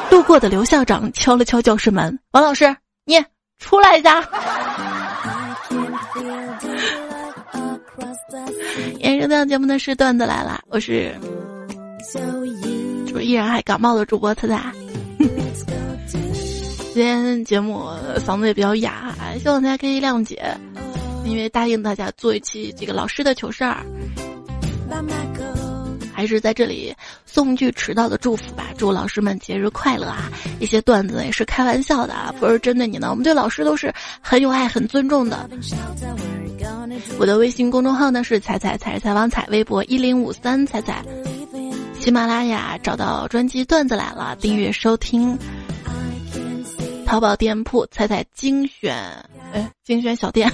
[0.10, 3.23] 路过的刘校长敲了敲教室门，王老师，你
[3.60, 4.23] 出来一下。
[8.99, 11.13] 演收到节目的是段子来了，我是，
[13.08, 14.62] 是依然还感冒的主播彩彩。
[16.93, 17.89] 今天节目
[18.25, 20.55] 嗓子也比较哑，希望大家可以谅解，
[21.25, 23.86] 因为答应大家做一期这个老师的糗事儿。
[26.13, 26.95] 还是在这里
[27.26, 30.32] 送句迟到的祝福吧，祝老师们节日快乐啊！
[30.62, 33.10] 一些段子也是开玩笑的啊，不是针对你呢。
[33.10, 35.50] 我们对老师都是很有爱、很尊重的。
[37.19, 41.04] 我的微信公众号呢是彩彩彩采访彩，微博一零五三彩彩，
[42.00, 45.38] 喜马拉雅找到专辑段子来了，订阅收听。
[47.06, 48.95] 淘宝店铺彩彩精选，
[49.54, 50.50] 哎，精选小店，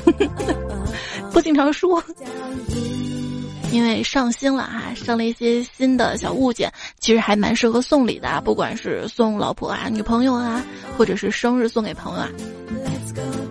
[1.31, 2.03] 不经常说。
[3.71, 10.63] 因为上新了哈，上了一些新的小物件，其实还蛮适合送礼的啊，不管是送老婆啊、女朋友啊，
[10.97, 12.29] 或者是生日送给朋友啊。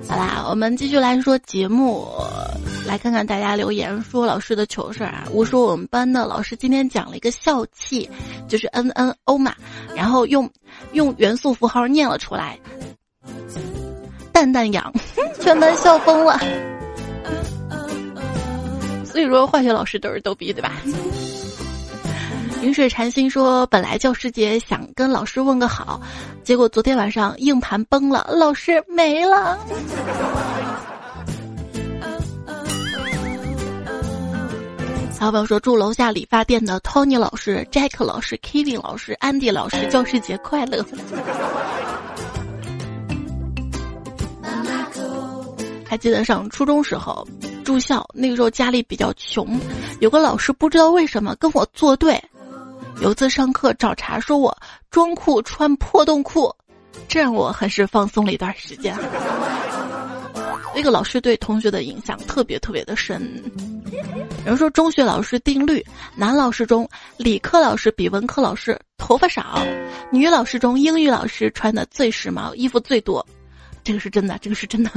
[0.09, 2.06] 好啦，我们继续来说节目，
[2.87, 5.24] 来看看大家留言说老师的糗事儿啊。
[5.33, 8.09] 我说我们班的老师今天讲了一个笑气，
[8.48, 9.54] 就是 N N O 嘛，
[9.94, 10.48] 然后用
[10.92, 12.59] 用元素符号念了出来。
[14.33, 14.92] 蛋蛋痒，
[15.40, 16.40] 全班笑疯了。
[19.11, 20.73] 所以说，化学老师都是逗逼，对吧？
[22.62, 25.99] 云水禅心说：“本来教师节想跟老师问个好，
[26.44, 29.59] 结果昨天晚上硬盘崩了，老师没了。”
[35.11, 40.85] 小朋友说：“祝楼下理发店的 Tony 老师、Jack 老师、Kevin 老师、Andy 老师教师节快乐。”
[45.87, 47.27] 还记得上初中时候
[47.70, 49.56] 住校，那个时候家里比较穷，
[50.00, 52.20] 有个老师不知道为什么跟我作对。
[53.00, 54.52] 有次上课找茬，说我
[54.90, 56.52] 装酷穿破洞裤，
[57.06, 58.92] 这让我很是放松了一段时间。
[60.74, 63.40] 那个老师对同学的影响特别特别的深。
[64.40, 65.80] 有人说中学老师定律：
[66.16, 69.64] 男老师中理科老师比文科老师头发少，
[70.11, 73.24] 女老师中英语老师穿的最时髦，衣服最多。
[73.83, 74.90] 这个是真的，这个是真的，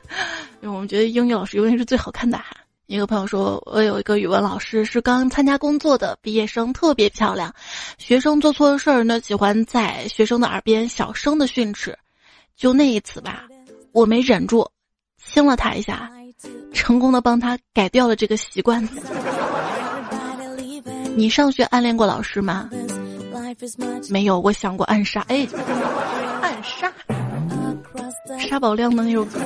[0.60, 2.56] 因为我们觉得英语老师永远是最好看的哈。
[2.86, 7.52] 一个朋友说，我有一个语文老师是刚参加工作的毕业生，特别漂亮。
[7.98, 11.98] 学生做错事儿呢，喜欢在学生的耳边小声的训斥。
[12.56, 13.44] 就那一次吧，
[13.90, 14.70] 我没忍住，
[15.20, 16.08] 亲了他一下，
[16.72, 18.88] 成功的帮他改掉了这个习惯。
[21.16, 22.70] 你上学暗恋过老师吗？
[24.10, 25.22] 没有，我想过暗杀。
[25.28, 25.46] 哎，
[26.40, 26.92] 暗杀。
[28.48, 29.40] 沙宝亮的那首歌。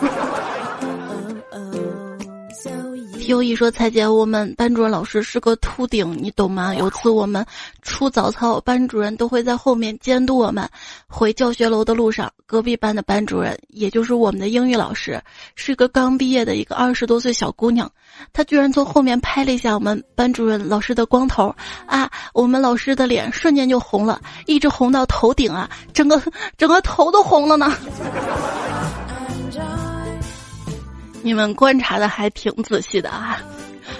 [3.30, 6.74] T O E 说：“彩姐，我们班主任老师是个秃顶，你懂吗？
[6.74, 7.46] 有次我们
[7.80, 10.68] 出早操，班主任都会在后面监督我们。
[11.06, 15.22] 回教学楼的路上，隔壁班的班主任，也就是我们的英语老师，
[15.54, 17.88] 是个刚毕业的一个二十多岁小姑娘。
[18.32, 21.54] 她居然从后面拍了一下我们班主任老师的光头，
[21.86, 26.20] 啊，我们老师的脸瞬间就红了，一直红到头顶啊，整个
[26.58, 27.72] 整个头都红了呢。
[31.22, 33.40] ”你们观察的还挺仔细的啊！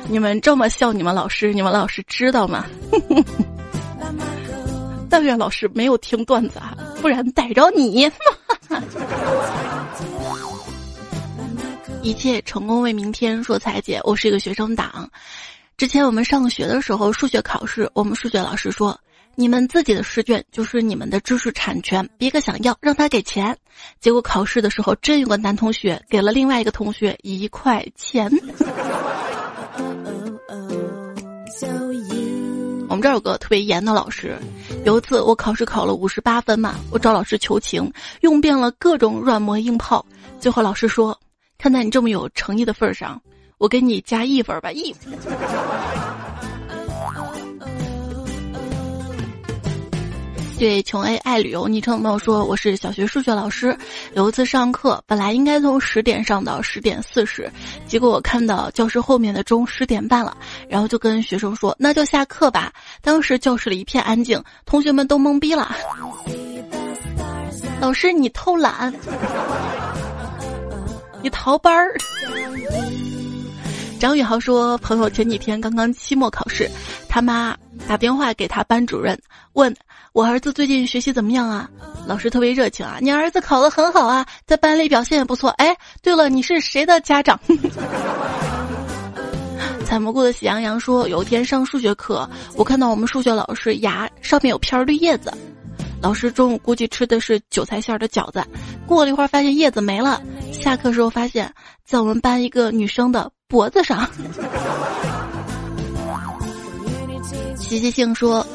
[0.09, 2.66] 你们这么笑你们老师，你们老师知道吗？
[5.11, 8.11] 但愿老师没有听段子啊，不然逮着你！
[12.02, 13.42] 一切成功为明天。
[13.44, 15.09] 说彩姐，我是一个学生党。
[15.76, 18.98] 之前我们上学的时候，数学考试，我们数学老师说。
[19.37, 23.57] 你们自己的试卷就是你们的知识产权，别个想要让他给钱。
[24.01, 28.31] 结果考试的时候，真有个男同学给了另外一个同学一块钱。
[32.88, 34.37] 我们这儿有个特别严的老师，
[34.85, 37.90] 有一次我考试考了五十八分嘛，我找老师求情，
[38.21, 40.05] 用遍了各种软磨硬泡，
[40.40, 41.19] 最后老师说
[41.57, 43.23] ：“看在你这么有诚意的份上，
[43.59, 44.95] 我给你加一分吧，一。”
[50.61, 53.75] 对穷 A 爱旅游昵称朋友说，我是小学数学老师。
[54.12, 57.51] 有一次上课，本来应该从十点上到十点四十，
[57.87, 60.37] 结果我看到教室后面的钟十点半了，
[60.68, 62.70] 然后就跟学生说：“那就下课吧。”
[63.01, 65.75] 当时教室里一片安静，同学们都懵逼了。
[67.81, 68.92] 老师，你偷懒，
[71.23, 71.96] 你逃班儿。
[73.99, 76.70] 张宇豪说：“朋友前几天刚刚期末考试，
[77.09, 77.57] 他妈
[77.88, 79.18] 打电话给他班主任，
[79.55, 79.75] 问
[80.12, 81.68] 我儿子最近学习怎么样啊？
[82.07, 85.51] 老师特别热情啊，你儿子考得很好啊，在班里表现也不错。
[85.51, 87.38] 哎，对了，你是谁的家长？”
[89.87, 95.33] 采蘑菇的喜羊羊说：“有一天上数学课，我看到我们数学老师牙上面有片绿叶子，
[96.01, 98.44] 老师中午估计吃的是韭菜馅的饺子。
[98.87, 100.23] 过了一会儿，发现叶子没了。
[100.53, 101.53] 下课时候发现，
[101.85, 104.09] 在我们班一个女生的。”脖子上，
[107.57, 108.46] 习习性说：“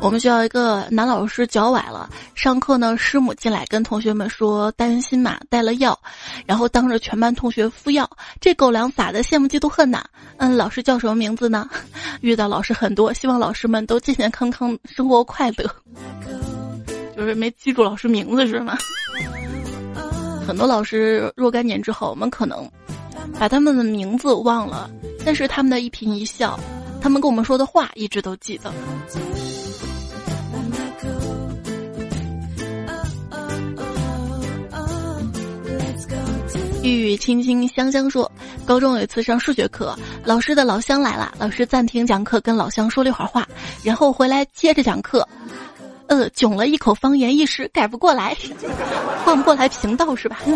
[0.00, 5.98] 我们学校一个男老师脚崴了，上课呢，师母进来跟同学们说担心嘛，带了药，
[6.46, 8.08] 然后当着全班同学敷药，
[8.40, 10.04] 这狗粮撒的羡慕嫉妒恨呐。
[10.36, 11.68] 嗯，老师叫什么名字呢？
[12.20, 15.68] 遇到老师很多，希望老师们都健健康康，生活快乐。
[17.16, 18.76] 就是没记住老师名字是吗？
[20.46, 22.68] 很多老师若干年之后，我们可能。”
[23.40, 24.88] 把他们的名字忘了，
[25.24, 26.58] 但是他们的一颦一笑，
[27.02, 28.72] 他们跟我们说的话一直都记得。
[36.86, 38.30] 玉玉青青香香说，
[38.64, 43.44] 高中有一次上数学课，老师的老乡来了，老师暂停讲课，跟老乡说了一会儿话，
[43.82, 45.26] 然后回来接着讲课。
[46.06, 48.36] 呃，囧了一口方言，一时改不过来，
[49.26, 50.38] 换不过来频道是吧？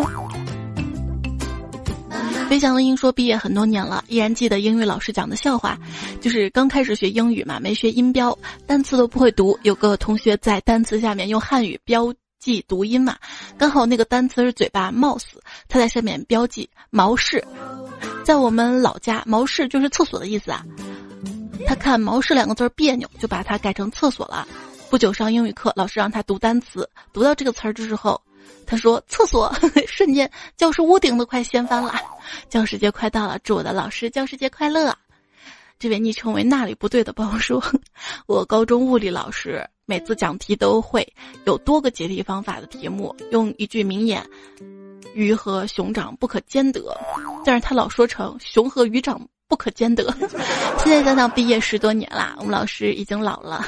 [2.47, 5.77] 飞翔的鹰说：“毕业很多年了，依然记得英语老师讲的笑话，
[6.21, 9.57] 就是刚开始学英语嘛，没学音标，单词都不会读。
[9.63, 13.15] 有个同学在单词下面用汉语标记读音嘛，
[13.55, 15.25] 刚好那个单词是嘴巴 mouse，
[15.69, 17.45] 他在上面标记毛氏，
[18.25, 20.65] 在我们老家毛氏就是厕所的意思啊。
[21.67, 24.47] 他看毛氏两个字别扭，就把它改成厕所了。
[24.89, 28.19] 不久上英语课，老师让他读单词，读到这个词儿的时候，
[28.65, 29.55] 他说厕所，
[29.87, 31.93] 瞬间教室屋顶都快掀翻了。
[32.49, 34.97] 教师节快到了，祝我的老师教师节快乐。
[35.81, 37.59] 这位昵称为那里不对的朋友说，
[38.27, 41.03] 我高中物理老师每次讲题都会
[41.45, 44.23] 有多个解题方法的题目，用一句名言
[45.15, 46.95] ：“鱼和熊掌不可兼得。”
[47.43, 50.03] 但是他老说成“熊和鱼掌不可兼得”。
[50.77, 53.65] 现在想想，毕业十多年啦，我们老师已经老了。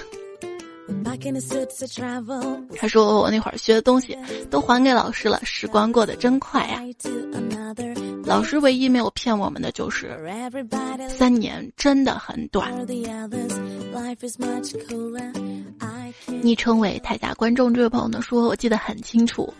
[2.75, 4.17] 他说：“我那会儿学的东西
[4.49, 6.81] 都还给老师了，时光过得真快呀。”
[8.25, 10.17] 老师唯一没有骗我们的就是
[11.09, 12.71] 三年真的很短。
[16.41, 19.53] 昵称为台下观众这位朋友呢说：“我记得很清楚。”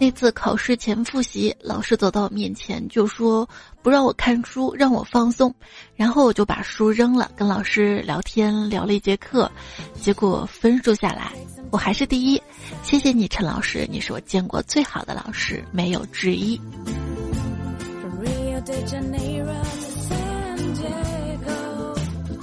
[0.00, 3.48] 那次考试前复习，老师走到我面前就说
[3.82, 5.52] 不让我看书，让我放松，
[5.96, 9.50] 然后我就把书扔了，跟老师聊天聊了一节课，
[10.00, 11.32] 结果分数下来
[11.70, 12.40] 我还是第一。
[12.84, 16.60] 谢谢你，陈老师，你是我见过最好的老师，没有之一。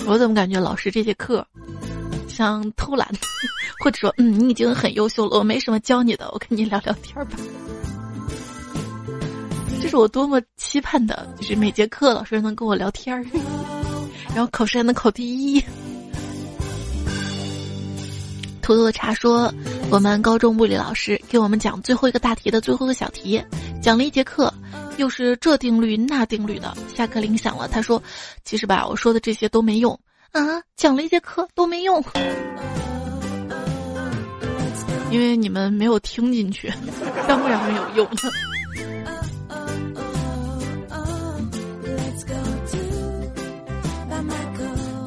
[0.07, 1.47] 我怎么感觉老师这节课？
[2.35, 3.09] 像偷懒，
[3.79, 7.37] 或者说，嗯，你已经很优秀了，我没什么教你的，我跟你聊聊天吧。
[9.81, 13.23] 这是我多么期盼的，就是每节课老师能跟我聊天儿，
[14.35, 15.63] 然后考试还能考第一。
[18.61, 19.53] 土豆的茶说，
[19.91, 23.39] 我们高中物理老师给我们讲最后一个大题的最后一个小题，
[23.79, 24.51] 讲了一节课，
[24.97, 26.75] 又是这定律那定律的。
[26.95, 28.01] 下课铃响了，他说，
[28.43, 29.97] 其实吧，我说的这些都没用。
[30.35, 32.03] 啊，讲了一节课都没用，
[35.09, 36.69] 因为你们没有听进去，
[37.25, 38.09] 当然没有用。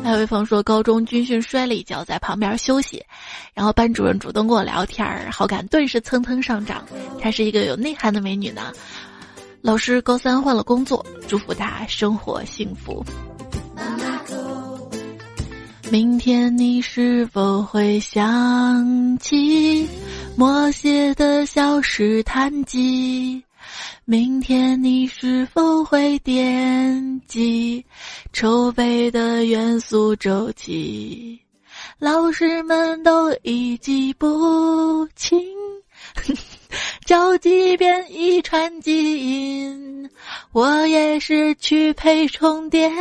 [0.03, 3.05] 还有一方说，高中军训摔了一跤，在旁边休息，
[3.53, 6.83] 然后班主任主动跟我聊天儿，好感顿时蹭蹭上涨，
[7.21, 8.73] 她是一个有内涵的美女呢。
[9.61, 13.05] 老师高三换了工作，祝福她生活幸福。
[15.91, 19.89] 明天你是否会想起
[20.37, 23.43] 默写的小诗谈记？
[24.05, 27.83] 明天你是否会惦记
[28.35, 31.39] 筹备的元素周期？
[31.99, 35.41] 老师们都已记不清。
[37.09, 40.11] 交几遍一串基因，
[40.53, 42.93] 我也是去配充电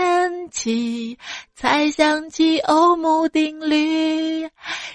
[0.50, 1.18] 器，
[1.54, 4.48] 才想起欧姆定律。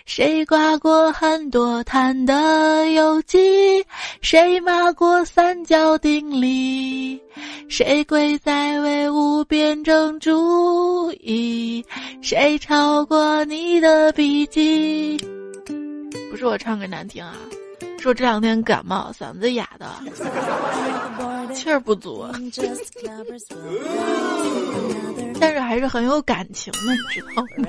[0.07, 3.85] 谁刮过很多碳的有机？
[4.23, 7.21] 谁骂过三角定理？
[7.69, 11.85] 谁跪在唯物辩证主义？
[12.23, 15.19] 谁抄过你的笔记？
[16.31, 17.37] 不是我唱歌难听啊。
[18.03, 19.89] 说这两天感冒，嗓子哑的，
[21.55, 22.27] 气儿不足，
[25.39, 27.69] 但是还是很有感情的，你知道吗？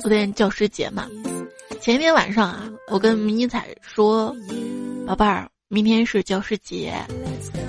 [0.00, 1.06] 昨天教师节嘛，
[1.82, 4.34] 前一天晚上啊，我跟迷彩说
[5.06, 6.94] ：“宝贝儿，明天是教师节，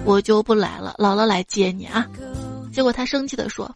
[0.06, 2.08] 我就不来了，姥姥来接你啊。”
[2.72, 3.70] 结果他生气的说。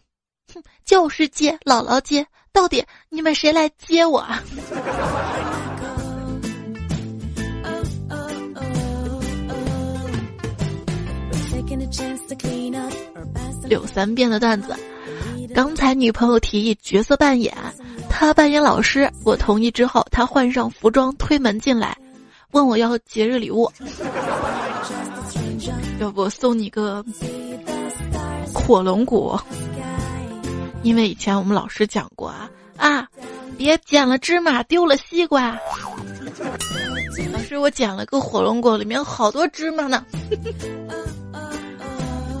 [0.58, 4.24] 哼，教师接，姥姥接，到底你们谁来接我？
[13.64, 14.74] 柳三变的段子，
[15.54, 17.54] 刚才女朋友提议角色扮演，
[18.08, 21.96] 他扮演老师，我同意之后，他换上服装推门进来，
[22.52, 23.70] 问我要节日礼物，
[26.00, 27.04] 要不送你个
[28.54, 29.40] 火龙果。
[30.82, 33.08] 因为以前我们老师讲过啊啊，
[33.56, 35.58] 别捡了芝麻丢了西瓜。
[37.32, 40.04] 老师，我捡了个火龙果，里面好多芝麻呢。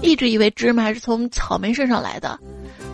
[0.00, 2.38] 一直以为芝麻是从草莓身上来的，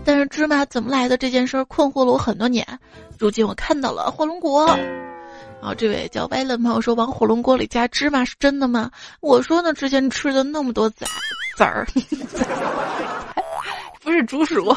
[0.05, 2.67] 但是芝麻怎么来的这件事儿困惑了我很多年。
[3.19, 4.67] 如今我看到了火龙果。
[4.67, 8.91] 然后这位叫歪冷朋友说：“往火龙果里加芝麻是真的吗？”
[9.21, 11.07] 我说呢，之前吃的那么多籽
[11.57, 11.87] 籽儿。
[14.05, 14.77] 不是竹鼠。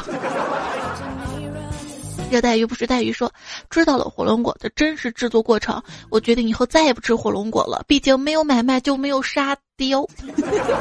[2.30, 3.32] 热带鱼不是带鱼说，
[3.70, 7.84] 知道了火龙果的真实制作过程，我决定以后再也不吃火龙果了。
[7.86, 10.06] 毕竟没有买卖就没有沙雕。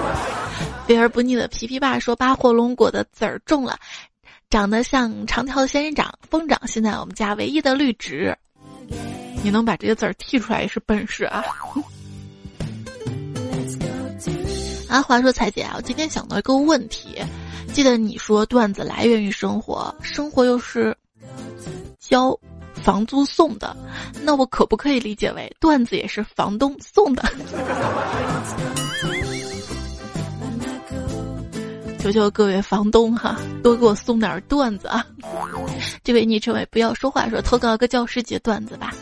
[0.87, 3.77] 肥而不腻的皮皮爸说，把火龙果的籽儿种了，
[4.49, 8.37] 长得像长条仙人掌，疯长现在我们家唯一的绿植。
[9.43, 11.45] 你能把这些字儿剔出来也是本事啊！
[14.89, 17.21] 啊，话说彩姐啊，我今天想到一个问题，
[17.74, 20.97] 记得你说段子来源于生活，生活又是
[21.99, 22.38] 交
[22.74, 23.76] 房租送的，
[24.24, 27.24] 那我可不可以理解为段子也是房东送的？
[31.99, 35.05] 求求各位房东哈，多给我送点段子啊！
[36.03, 38.93] 这位昵称为不要说话说投稿个教师节段子吧。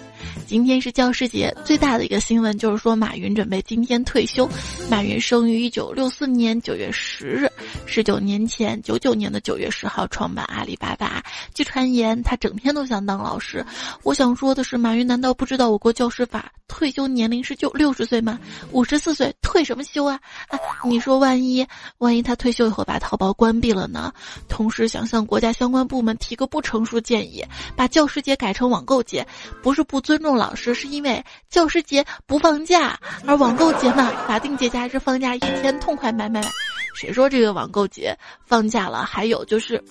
[0.48, 4.48] 今天是教师节，最大的一个新闻就是说马云准备今天退休。
[4.90, 7.52] 马云生于一九六四年九月十日，
[7.88, 11.24] 十九年前九九年的九月十号创办阿里巴巴。
[11.56, 13.66] 据传言，他整天都想当老师。
[14.04, 18.40] 我想说的是，马云难道不知道我国教师法退休年龄是就六十岁吗？
[18.72, 20.20] 五十四岁退什么休啊？
[20.50, 21.66] 啊，你说万一
[21.98, 24.14] 万一他退休以后把淘宝关闭了呢？
[24.48, 27.44] 同时想向国家相关部门提个不成熟建议，
[27.76, 29.26] 把教师节改成网购节，
[29.64, 30.35] 不是不尊重。
[30.36, 36.50] 老师是因为教师节不放假，而网购节嘛，法定节假日放假一天，痛快买买买。
[36.96, 39.04] 谁说这个网购节放假了？
[39.04, 39.84] 还有就是，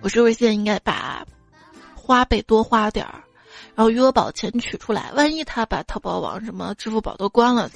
[0.00, 1.24] 我是不是现在应该把
[1.94, 3.22] 花呗多花点儿，
[3.74, 5.10] 然后余额宝钱取出来？
[5.14, 7.70] 万一他把淘宝网、什么支付宝都关了，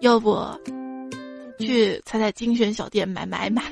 [0.00, 0.46] 要不
[1.58, 3.62] 去彩彩精选小店买买买。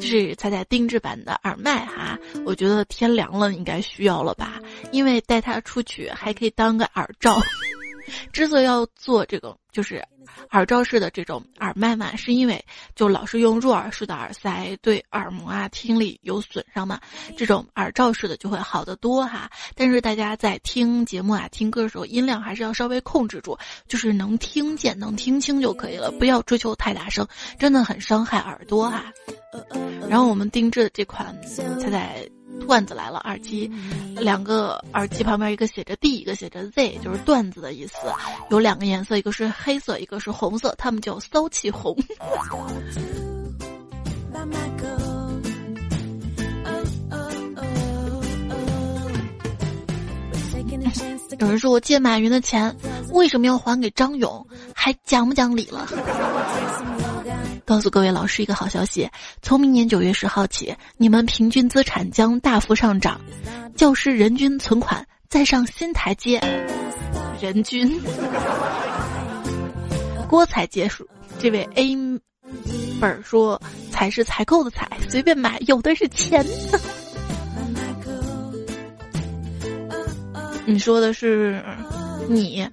[0.00, 4.60] 就是彩彩定制版的耳麦哈，我觉得天凉了应该需要了吧，
[4.92, 7.40] 因为带它出去还可以当个耳罩。
[8.32, 10.04] 之所以要做这个，就是
[10.50, 12.62] 耳罩式的这种耳麦嘛，是因为
[12.94, 17.00] 就老是用入耳式的耳塞，对耳膜啊听力有损伤嘛。
[17.36, 19.50] 这种耳罩式的就会好得多哈。
[19.74, 23.58] 但是大家在听节目啊、听歌的时候，音量还是要稍微控制住，
[23.88, 27.26] 就是能听见、能听清就可以了，不要追求太大声，
[27.58, 29.10] 真的很伤害耳朵哈。
[30.08, 32.28] 然后我们定制的这款彩彩。
[32.66, 33.68] 段子来了，耳机，
[34.14, 37.94] 两个耳机旁边一个写着 D，一个写着 Z，就是段子的意思。
[38.50, 41.96] 有两个颜色，一个是黑色，一个是红色，他们叫骚气红。
[51.38, 52.74] 有人说我借马云的钱，
[53.12, 54.46] 为什么要还给张勇？
[54.74, 55.88] 还讲不讲理了？
[57.64, 59.08] 告诉各位老师一个好消息：
[59.40, 63.20] 从明年九月十号起，你们平均资产将大幅上涨，
[63.76, 66.40] 教师人均存款再上新台阶。
[67.40, 68.00] 人均。
[70.32, 71.06] 郭采结束，
[71.38, 71.94] 这位 A
[72.98, 73.60] 本说
[73.92, 76.42] ：“才是采购的采，随便买，有的是钱。
[80.64, 81.62] ”你说的是
[82.30, 82.66] 你。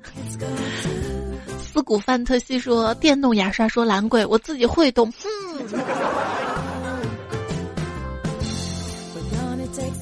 [1.59, 5.29] 思古范特西说：“电动牙刷说兰贵，我自己会动。”哼。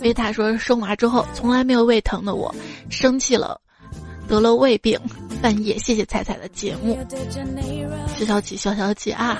[0.02, 2.54] 维塔说：“生娃之后从来没有胃疼的我，
[2.92, 3.60] 生气了，
[4.28, 5.00] 得了胃病。
[5.42, 6.98] 半夜谢谢彩彩的节目。”
[8.18, 9.38] 小小起，小小起啊！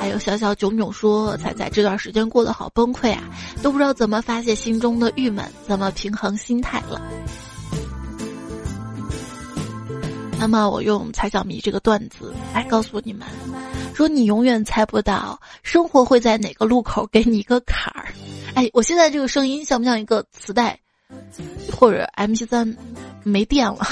[0.00, 3.22] 还有小小囧囧说：“彩彩这段时间过得好崩溃啊，
[3.62, 7.00] 都不知道怎么发泄心中的郁闷，怎么平衡心态了。”
[10.38, 13.26] 那么我用猜小迷这个段子来告诉你们，
[13.94, 18.08] 说你永远猜不到生活会在哪个路口给你一个坎儿。
[18.54, 20.78] 哎，我现在这个声音像不像一个磁带，
[21.72, 22.76] 或者 M P 三
[23.22, 23.86] 没电了？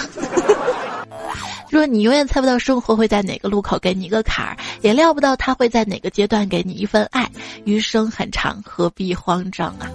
[1.71, 7.31] 说你永远猜不到生活会在哪个路口给你一个坎儿，也料不到他会在哪个阶段给你一份爱。
[7.65, 9.87] 余生很长，何必慌张啊？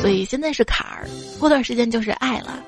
[0.00, 1.06] 所以现在是坎儿，
[1.38, 2.58] 过段时间就是爱了。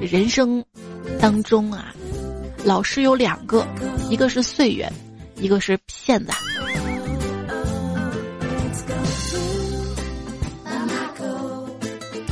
[0.00, 0.64] 人生
[1.20, 1.94] 当中啊，
[2.64, 3.64] 老师有两个，
[4.10, 4.92] 一个是岁月，
[5.36, 6.32] 一个是骗子。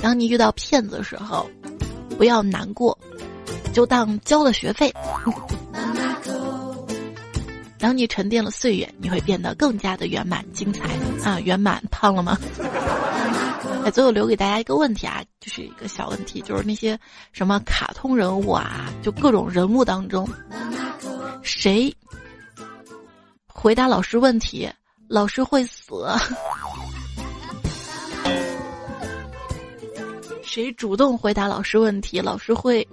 [0.03, 1.49] 当你遇到骗子的时候，
[2.17, 2.97] 不要难过，
[3.73, 4.93] 就当交了学费。
[7.79, 10.85] 当你沉淀了岁月，你会变得更加的圆满精彩
[11.25, 11.41] 啊！
[11.41, 12.37] 圆满胖了吗？
[13.85, 16.99] 哎，最后留给大家一个问题啊，就是一个小问题，就是那些
[17.33, 20.29] 什么卡通人物啊，就各种人物当中，
[21.43, 21.95] 谁
[23.47, 24.71] 回答老师问题，
[25.09, 26.05] 老师会死；
[30.51, 32.85] 谁主动回答老师问题，老师会……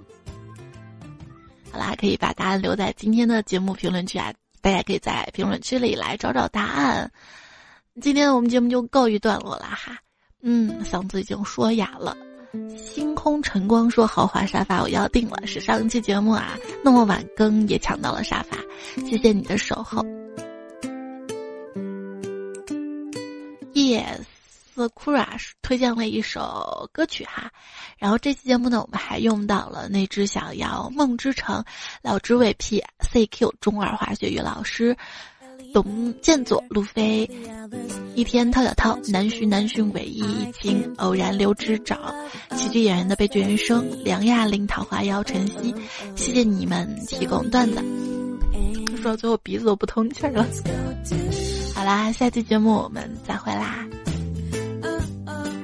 [1.72, 7.10] 好啦，可以把答案留在今天的节目评论区啊，大家可以在评论区里来找找答案。
[8.00, 9.98] 今天我们节目就告一段落了哈。
[10.40, 12.16] 嗯，嗓子已经说哑了。
[12.76, 18.56] 星空晨光说豪华沙发我要定了，是上一期节目啊，那么晚更也抢到了沙发，
[19.04, 20.00] 谢谢你的守候。
[23.74, 24.37] Yes。
[24.90, 27.50] Kurash 推荐了一首歌曲哈，
[27.96, 31.64] 然后这期节目呢，我们还用到了那只小羊梦之城，
[32.02, 34.96] 老之尾 P C Q 中二化学与老师，
[35.72, 37.28] 董建佐路飞，
[38.14, 42.14] 一天涛小涛南浔南浔唯一一情偶然留指找，
[42.56, 45.74] 喜剧演员的悲剧人生梁亚玲桃花妖晨曦，
[46.16, 47.82] 谢谢你们提供段子，
[48.96, 50.46] 说到最后鼻子都不通气了。
[51.74, 53.86] 好啦，下期节目我们再会啦。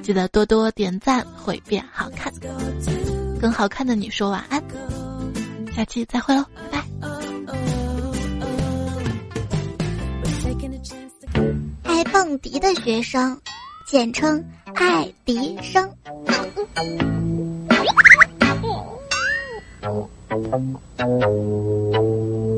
[0.05, 2.31] 记得多多点赞，会变好看。
[3.41, 4.63] 更好看的你说晚安，
[5.75, 6.85] 下期再会喽，拜拜。
[11.81, 13.35] 爱蹦迪的学生，
[13.87, 14.45] 简称
[14.75, 15.89] 爱迪生。